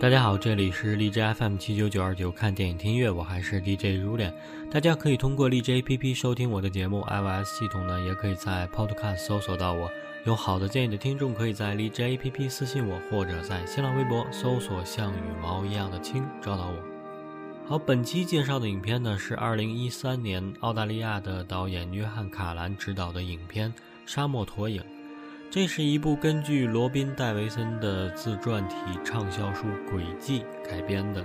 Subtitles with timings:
[0.00, 4.32] 大家好，这里是荔枝 FM 七九九二九，看电影听音乐，我还是 DJ 如脸。
[4.70, 9.90] 大家可以通过荔枝 APP 收听我的节目，iOS 系统呢也可以在 Podcast 搜索到我。
[10.24, 16.76] 有好的建议的听众，可以在荔枝 APP 私信我，或者在新浪微博搜索“像羽毛一样的青”找到我。
[17.66, 23.68] 好，本期介绍的影片呢是二零一三年澳大利亚的导演约翰卡兰执导的影片
[24.06, 24.80] 《沙漠驼影》。
[25.50, 31.24] 这是一部根据罗宾·戴维森的自传体畅销书《轨迹》改编的，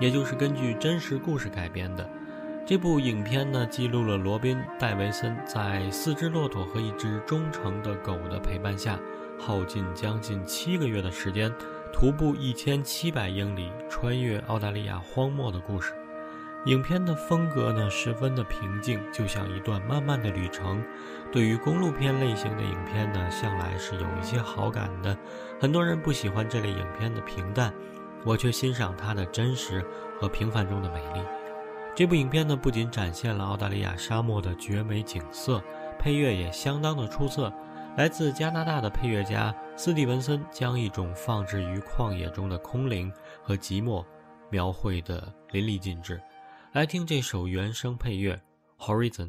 [0.00, 2.10] 也就是根据真实故事改编的。
[2.66, 8.98] 这部影片呢，记录了罗宾·戴维森在四只骆驼和一只忠诚的狗的陪伴下，
[9.38, 11.48] 耗尽将近七个月的时间，
[11.92, 15.92] 徒步一千七百英里，穿越澳大利亚荒漠的故事。
[16.66, 20.84] 影片的风格呢，十分的平静，就像一段漫漫的旅程。
[21.32, 25.16] 对于公路片类型的影片呢，向来是有一些好感的。
[25.58, 27.72] 很多人不喜欢这类影片的平淡，
[28.26, 29.82] 我却欣赏它的真实
[30.20, 31.24] 和平凡中的美丽。
[31.94, 35.62] 这部影片呢，不仅展现了澳大利亚沙漠的绝美景色，
[35.98, 37.50] 配乐也相当的出色。
[37.96, 43.10] 来自加拿大的配乐家斯蒂文森将一种放置于旷野中的空灵
[43.42, 44.04] 和寂寞
[44.50, 46.20] 描绘得淋漓尽致。
[46.72, 48.40] 来听这首原声配乐
[48.86, 49.26] 《Horizon》。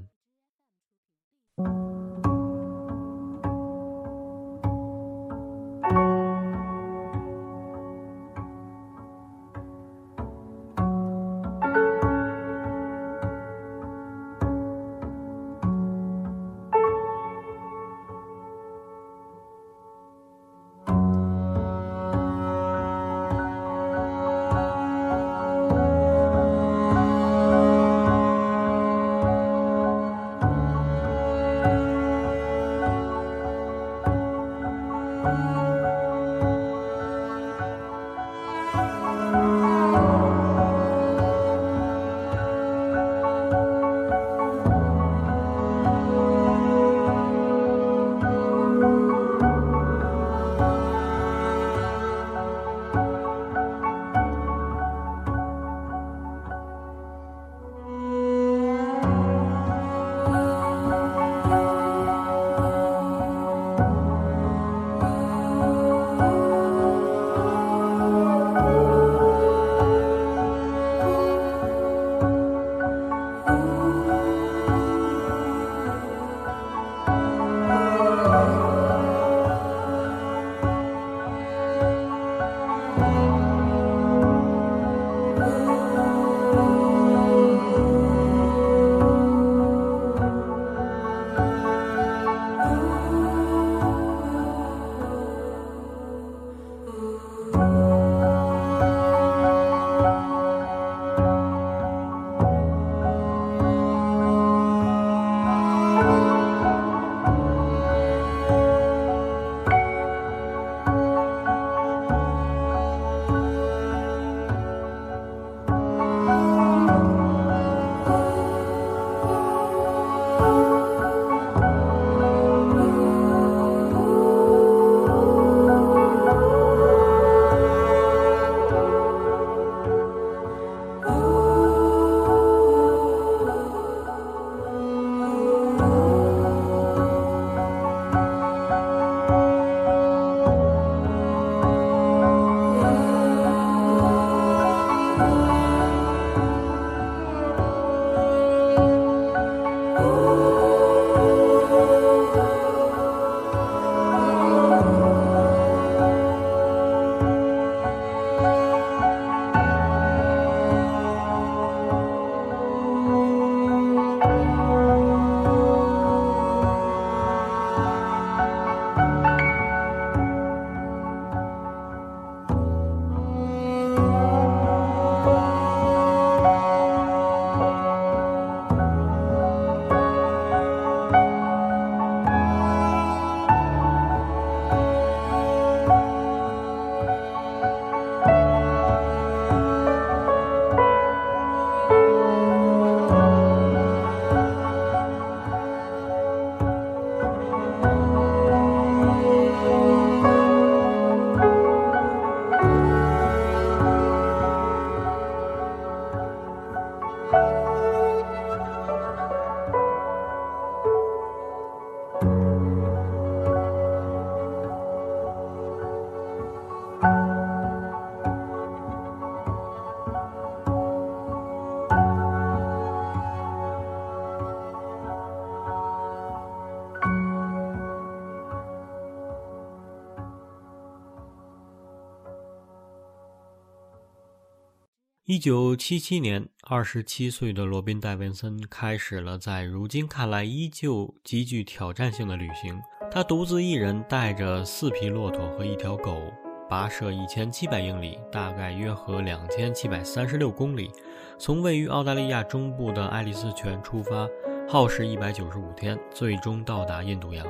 [235.32, 242.78] 一九七七年，二十七岁的罗宾·戴维森开始了在如今看来依旧极具挑战性的旅行。
[243.10, 246.22] 他独自一人带着四匹骆驼和一条狗，
[246.70, 250.92] 跋涉一千七百英里，大概约合两千七百三十六公里，
[251.40, 254.28] 从位于澳大利亚中部的爱丽丝泉出发，
[254.68, 257.48] 耗时一百九十五天，最终到达印度洋，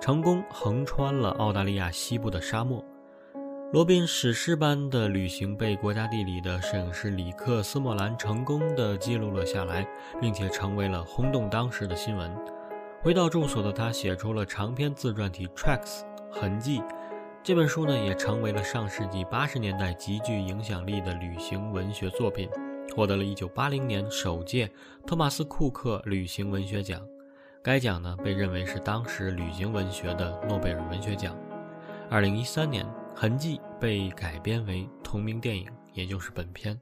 [0.00, 2.84] 成功横穿了澳大利亚西部的沙漠。
[3.72, 9.86] 罗宾史诗般的旅行被国家地理的摄影师里克斯莫兰成功地记录了下来，
[10.20, 12.36] 并且成为了轰动当时的新闻。
[13.00, 16.00] 回到住所的他写出了长篇自传体《Tracks
[16.32, 16.80] 痕迹》，
[17.44, 22.50] 这本书呢也成为了上世纪八十年代极具影响力的旅行文学作品，
[22.96, 24.68] 获得了一九八零年首届
[25.06, 27.00] 托马斯库克旅行文学奖。
[27.62, 31.36] 该奖呢被认为是当时旅行文学的诺贝尔文学奖。
[32.10, 32.84] 二零一三年。
[33.20, 36.80] 痕迹被改编为同名电影，也就是本片。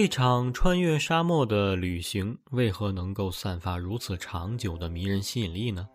[0.00, 5.88] 这场穿越沙漠的旅行为何能够散发如此长久的迷人吸引力呢？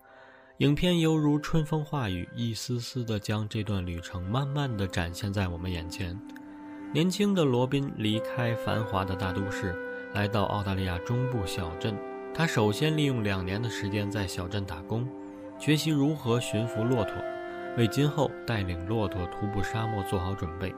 [0.57, 6.19] 影片犹如春风化雨，一丝丝地将这段旅程慢慢地展现在我们眼前。
[6.91, 9.73] 年轻的罗宾离开繁华的大都市，
[10.13, 11.95] 来到澳大利亚中部小镇。
[12.33, 15.07] 他首先利用两年的时间在小镇打工，
[15.57, 17.13] 学习如何驯服骆驼，
[17.77, 20.75] 为今后带领骆驼徒步沙漠做好准备。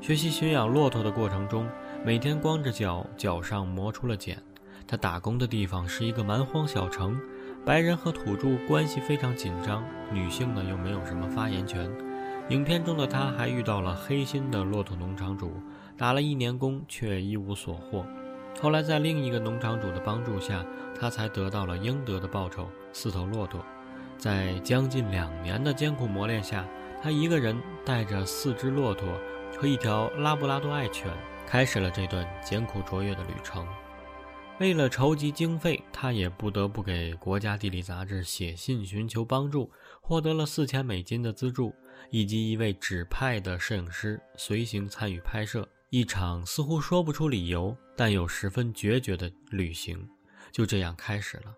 [0.00, 1.68] 学习驯养骆驼的过程中。
[2.04, 4.36] 每天光着脚，脚上磨出了茧。
[4.88, 7.16] 他打工的地方是一个蛮荒小城，
[7.64, 11.88] 白人和土著关系非常紧张，女性呢又没有什么发言权。
[12.48, 15.52] 影片中的他还遇到了黑心的骆驼农场主，
[15.96, 18.04] 打了一年工却一无所获。
[18.60, 20.66] 后来在另一个农场主的帮助下，
[20.98, 23.64] 他才得到了应得的报酬——四头骆驼。
[24.18, 26.66] 在将近两年的艰苦磨练下，
[27.00, 29.06] 他一个人带着四只骆驼
[29.56, 31.08] 和一条拉布拉多爱犬。
[31.52, 33.68] 开始了这段艰苦卓越的旅程。
[34.58, 41.74] 为了筹集经费，他也不得不给《国家地理》杂志写信寻求帮助，获得了四千美金的资助，
[42.08, 45.68] 以及一位指派的摄影师随行参与拍摄。
[45.90, 50.08] 一场似乎说不出理由，但又十分决绝的旅行，
[50.50, 51.54] 就这样开始了。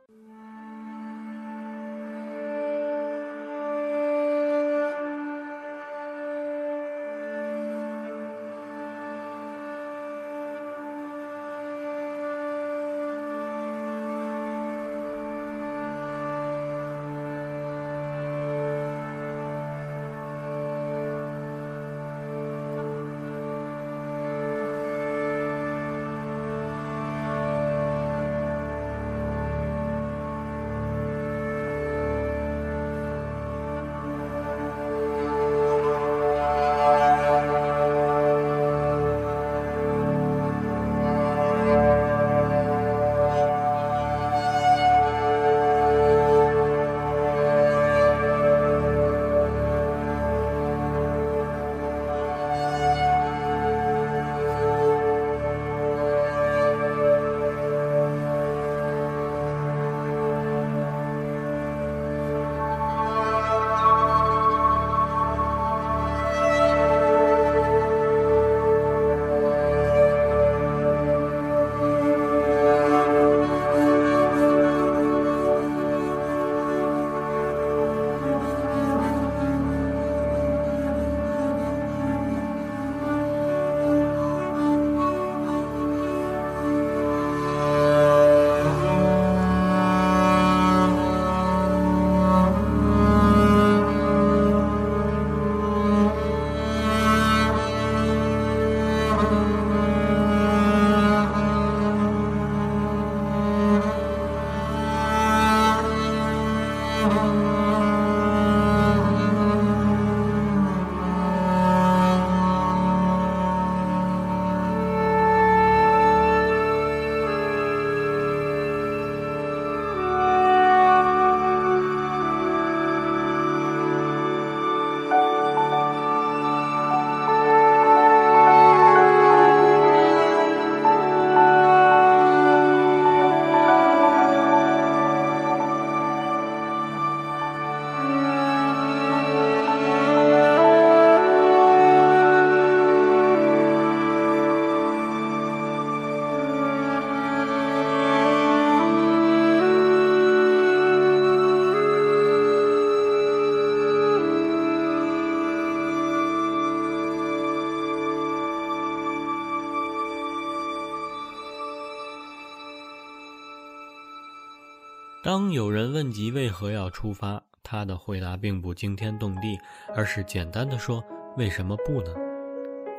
[165.24, 169.58] 当有人问及为何要出发，他的回答并不惊天动地，
[169.96, 171.02] 而是简单的说
[171.38, 172.14] ：“为什么不呢？”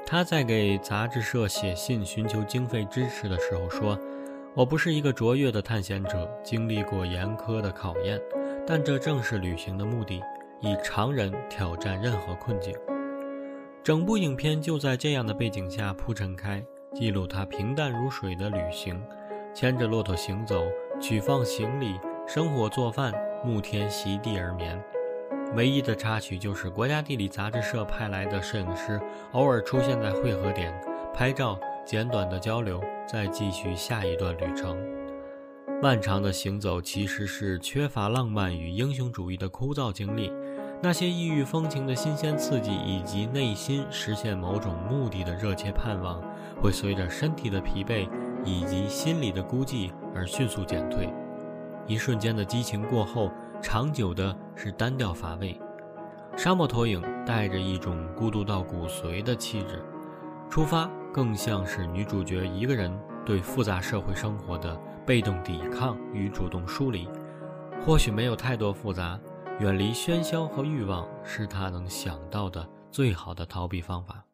[0.07, 3.95] 他在给杂志社写信寻求经费支持的时候说
[4.57, 8.19] ：“我不是一个卓越的探险者，经历过严苛的考验，
[8.65, 10.19] 但这正是旅行的目的，
[10.61, 12.73] 以常人挑战任何困境。”
[13.85, 18.99] 整部影片就在这样的背景下铺陈开，记录他平淡如水的旅行，
[19.53, 20.65] 牵着骆驼行走，
[20.99, 23.13] 取放行李，生火做饭，
[23.45, 24.83] 沐天席地而眠。
[25.55, 28.99] 唯一的插曲就是国家地理杂志社派来的摄影师
[29.33, 30.73] 偶尔出现在汇合点，
[31.13, 34.75] 拍照，简短的交流，再继续下一段旅程。
[35.83, 40.33] 漫长的行走其实是缺乏浪漫与英雄主义的枯燥经历。
[40.81, 46.21] 那些异域风情的新鲜刺激，以及内心实现某种目的的热切盼望，
[46.59, 48.09] 会随着身体的疲惫
[48.43, 51.07] 以及心理的孤寂而迅速减退。
[51.87, 55.59] 一瞬间的激情过后，长久的是单调乏味。
[56.35, 59.83] 沙漠投影带着一种孤独到骨髓的气质，
[60.49, 62.91] 出发更像是女主角一个人
[63.25, 64.75] 对复杂社会生活的
[65.05, 67.07] 被动抵抗与主动疏离。
[67.85, 69.19] 或许没有太多复杂。
[69.61, 74.25] 远离喧嚣和欲望，是她能想到的最好的逃避方法。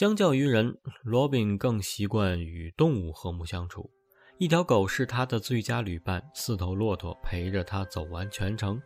[0.00, 3.90] 相较于人，罗宾更习惯与动物和睦相处。
[4.38, 8.80] 一条狗是他的最佳旅伴，四头骆驼陪着他走完全程。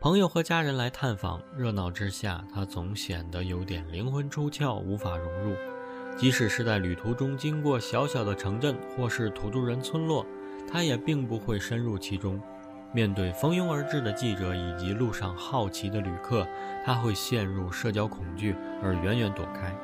[0.00, 5.56] 朋友和家人来探访，热闹之下，他总显得有点灵魂出窍，无法融入。
[6.16, 10.24] 即使是在旅途中经过小小的城镇或是土著人村落，
[10.70, 12.40] 他也并不会深入其中。
[12.94, 16.46] 面对蜂拥而至的记者以及路上好奇的旅客，
[16.86, 19.76] 他会陷入社交恐惧而远远躲开。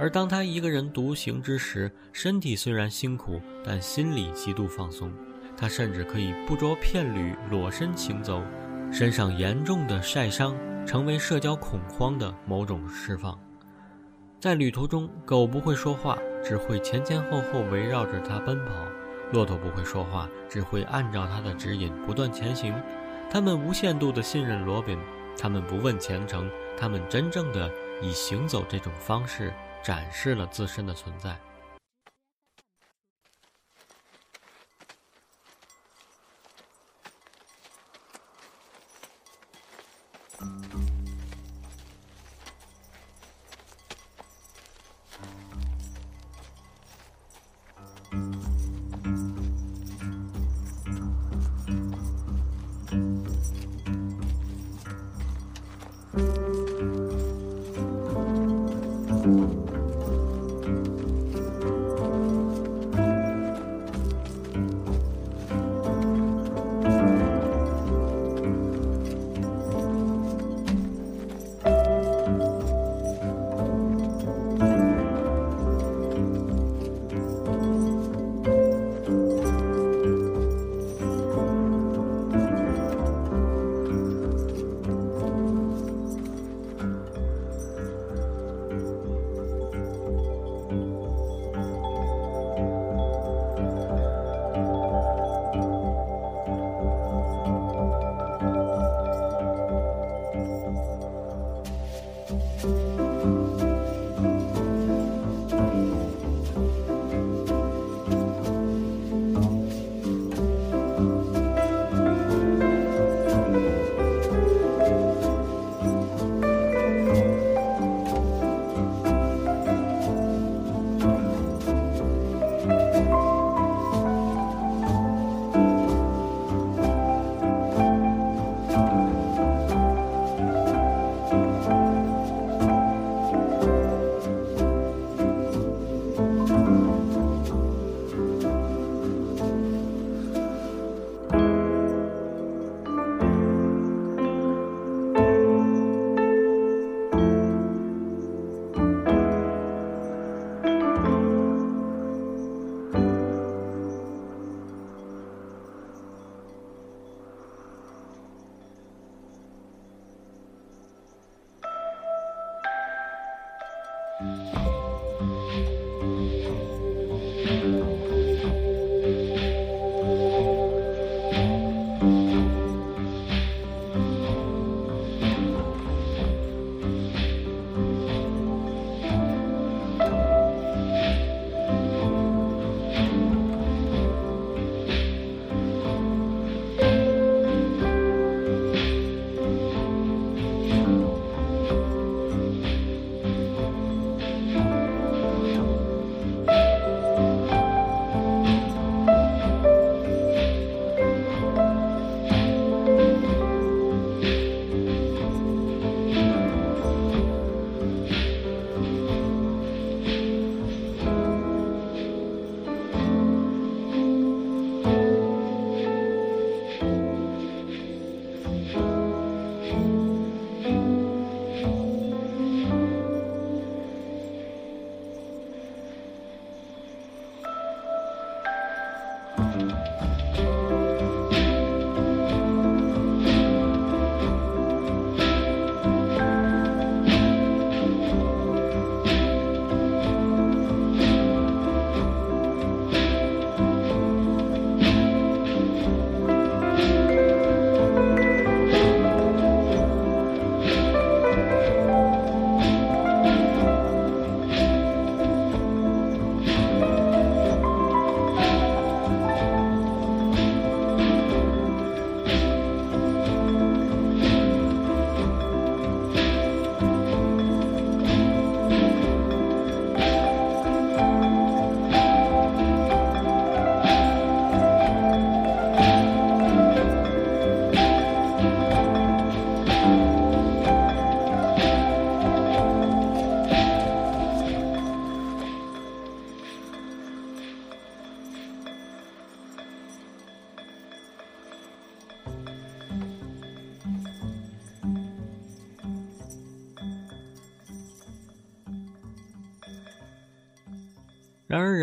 [0.00, 5.12] 而当他一个人独行之时，身体虽然辛苦，但心里极度放松。
[5.54, 8.42] 他甚至可以不着片缕裸身行走，
[8.90, 13.38] 身上严重的晒伤成为社交恐慌的某种释放。
[14.40, 18.72] 在旅途中，狗不会说话，只会前前后后围绕着他奔跑；
[19.34, 22.72] 骆驼不会说话，只会按照他的指引不断前行。
[23.28, 24.98] 他们无限度地信任罗宾，
[25.36, 29.52] 他们不问前程，他们真正的以行走这种方式。
[29.82, 31.38] 展示了自身的存在。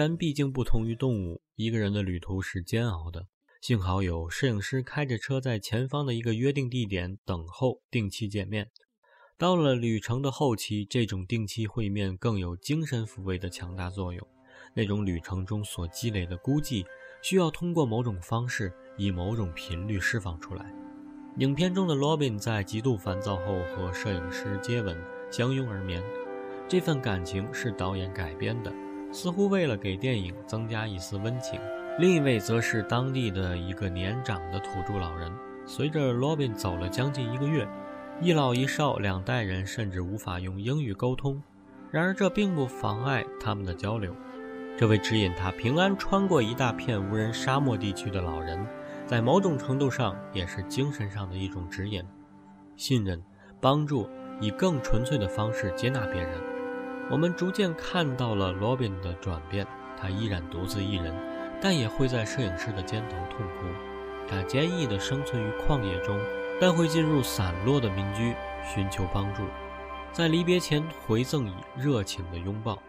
[0.07, 3.27] 人毕竟不同于动物，一个人的旅途是煎熬的。
[3.59, 8.69] 幸好有摄影师开着车在前方的一个约定地点等候，定期见面。
[9.37, 14.25] 到了旅程的后期，这种定期会面更有精神抚慰的强大作用。
[14.73, 16.85] 那种旅程中所积累的孤寂，
[17.21, 20.73] 需要通过某种方式，以某种频率释放出来。
[21.39, 24.97] 影片中的罗宾在极度烦躁后和摄影师接吻，
[25.29, 26.01] 相拥而眠。
[26.69, 28.73] 这份感情是导演改编的。
[29.17, 31.59] 似乎为了给电影增加一丝温情，
[31.97, 35.33] 另一位则是当地的一个年长的土著老人。
[35.65, 37.67] 随着罗宾走了将近一个月，
[38.21, 41.41] 一老一少两代人甚至无法用英语沟通。
[41.89, 44.13] 然而这并不妨碍他们的交流。
[44.77, 48.63] 这位指引他平安穿过一大片无人沙漠地区的老人，
[49.07, 52.03] 在某种程度上也是精神上的一种指引：
[52.75, 53.19] 信任、
[53.59, 54.07] 帮助，
[54.39, 56.56] 以更纯粹的方式接纳别人。
[57.09, 59.65] 我们逐渐看到了罗宾的转变，
[59.97, 61.15] 他依然独自一人，
[61.61, 63.65] 但也会在摄影师的肩头痛哭。
[64.27, 66.19] 他坚毅地生存于旷野中，
[66.59, 69.43] 但会进入散落的民居寻求帮助，
[70.11, 72.81] 在离别前回赠以热情的拥抱。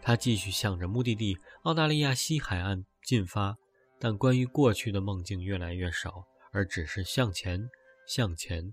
[0.00, 3.56] 他继续向着目的地澳大利亚西海岸进发，
[4.00, 7.68] 但关于过去的梦境越来越少，而只是向前，
[8.08, 8.72] 向前，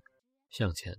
[0.49, 0.95] 向前。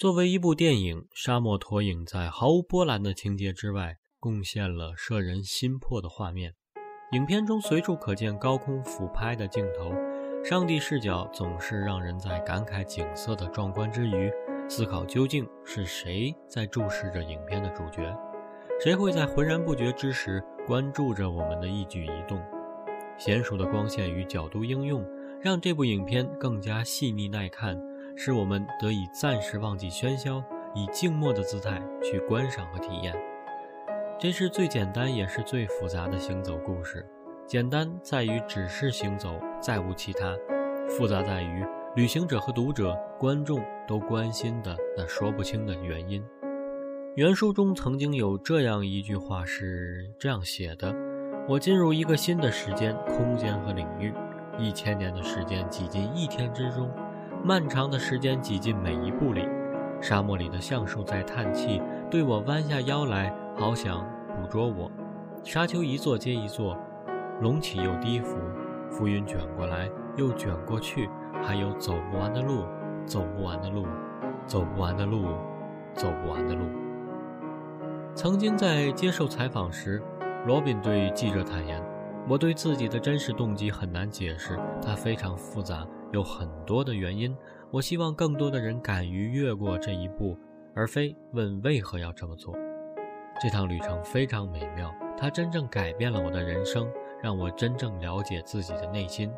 [0.00, 6.54] 作为一部电影，《沙漠驼影》在毫无波澜的情节之外，贡献了摄人心魄的画面。
[7.12, 9.92] 影片中随处可见高空俯拍的镜头，
[10.42, 14.32] 上帝视角总是让人在感慨景色的壮观之余，
[14.70, 18.16] 思考究竟是谁在注视着影片的主角，
[18.82, 22.42] 谁会在浑然不觉之时关注着我们的一举一动。
[23.18, 25.06] 娴熟的光线与角度应用，
[25.42, 27.78] 让这部影片更加细腻耐看。
[28.22, 33.16] 使我们得以暂时忘记喧嚣，以静默的姿态去观赏和体验。
[34.18, 37.02] 这是最简单也是最复杂的行走故事。
[37.46, 40.34] 简单在于只是行走，再无其他；
[40.86, 41.64] 复杂在于
[41.96, 46.22] 旅行者和读者、观众都关心的那说不清的原因。
[47.16, 50.94] 原书中曾经有这样一句话是这样写的
[51.48, 54.12] ：“我进入一个新的时间、空间和领域，
[54.58, 56.86] 一千年的时间挤进一天之中。”
[57.42, 59.48] 漫长的时间挤进每一步里，
[59.98, 64.90] 沙漠里的橡树在叹气，对我弯下腰来，好想捕捉我。
[65.42, 66.76] 沙丘一座接一座，
[67.40, 68.36] 隆起又低伏，
[68.90, 71.08] 浮云卷过来又卷过去，
[71.42, 72.66] 还有走不完的路，
[73.06, 73.86] 走不完的路，
[74.46, 75.24] 走不完的路，
[75.94, 76.66] 走不完的路。
[78.14, 80.02] 曾经在接受采访时，
[80.46, 81.82] 罗宾对记者坦言
[82.28, 87.36] ：“我对自己的真实动机很难解释，它非常复杂。”有很多的原因，
[87.70, 90.36] 我希望更多的人敢于越过这一步，
[90.74, 92.54] 而非问为何要这么做。
[93.40, 96.90] 这趟旅程非常美妙，它真正改变了我的人生，
[97.22, 99.32] 让我真正了解自己的内心。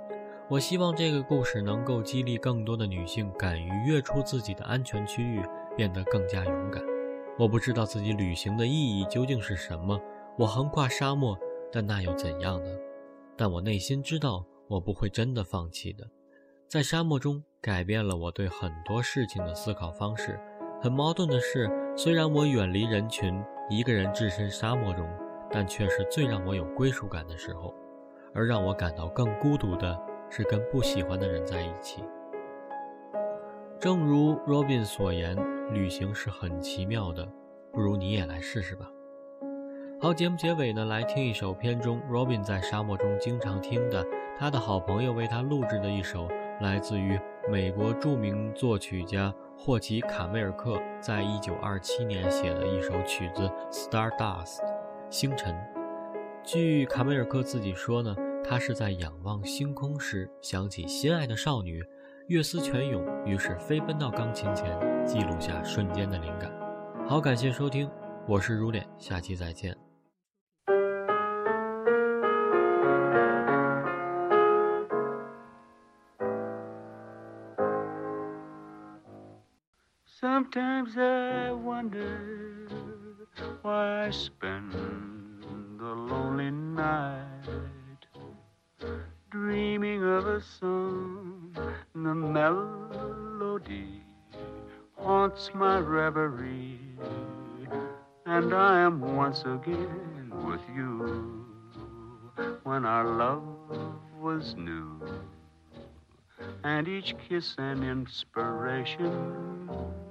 [0.49, 5.41] 我希望这个故事能够激励更多的女性敢于跃出自己的安全区域，
[5.77, 6.83] 变得更加勇敢。
[7.39, 9.99] 我不知道自己旅行的意义究竟是什么，
[10.37, 11.39] 我横跨沙漠，
[11.71, 12.71] 但那又怎样呢？
[13.37, 16.07] 但我内心知道，我不会真的放弃的。
[16.73, 20.41] 在沙漠中改变了我对很多事情的思考方式。
[20.81, 25.07] 很矛盾的是，虽然我远离人群，一个人置身沙漠中，
[25.51, 27.75] 但却是最让我有归属感的时候。
[28.33, 32.03] 而让我感到更孤独的是跟不喜欢的人在一起。
[33.79, 35.37] 正如 Robin 所言，
[35.75, 37.29] 旅行是很奇妙的，
[37.71, 38.91] 不如你也来试试吧。
[40.01, 44.03] 好，节目结尾呢，来听一首片中 Robin 在沙漠中经常听的，
[44.39, 46.27] 他的好朋友为他录制的一首。
[46.62, 47.18] 来自于
[47.51, 54.59] 美国著名作曲家霍奇·卡梅尔克在一九二七年写的一首曲子《Stardust》
[55.11, 55.55] 星辰。
[56.44, 61.85] 据卡梅尔克自己说呢，他是在仰望星空时想起心爱的少女，
[62.29, 64.66] 月思泉涌，于是飞奔到钢琴前，
[65.05, 66.48] 记录下瞬间的灵感。
[67.09, 67.90] 好，感谢收听，
[68.29, 69.77] 我是如脸，下期再见。
[80.53, 82.69] Sometimes I wonder
[83.62, 84.73] why I spend
[85.79, 88.05] the lonely night
[89.31, 91.57] dreaming of a song.
[91.95, 94.03] The melody
[94.99, 96.81] haunts my reverie,
[98.27, 101.47] and I am once again with you
[102.65, 103.43] when our love
[104.21, 105.01] was new
[106.62, 110.02] and each kiss an inspiration.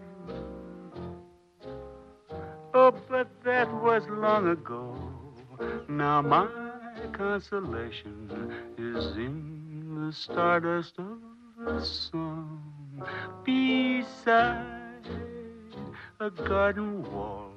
[3.61, 4.97] That was long ago.
[5.87, 6.47] Now my
[7.13, 8.15] consolation
[8.75, 12.63] is in the stardust of a song
[13.45, 15.05] beside
[16.19, 17.51] a garden wall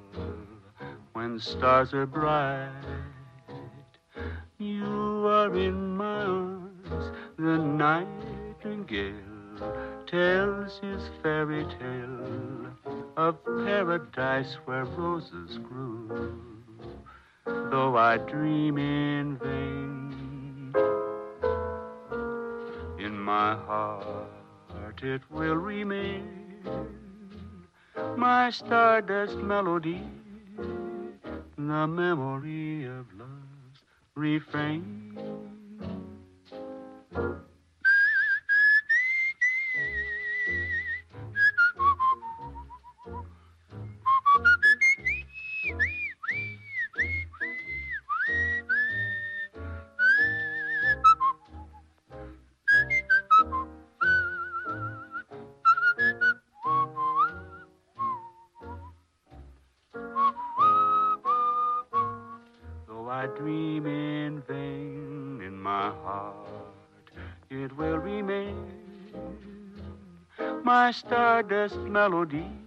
[1.13, 2.69] when stars are bright.
[4.59, 9.15] You are in my arms, the nightingale
[10.05, 12.64] tells his fairy tale
[13.17, 16.33] of paradise where roses grew.
[17.45, 20.73] Though I dream in vain,
[22.99, 26.35] in my heart it will remain
[28.17, 30.01] my stardust melody,
[31.57, 33.83] the memory of love's
[34.15, 35.17] refrain.
[71.67, 72.64] sweetest melody.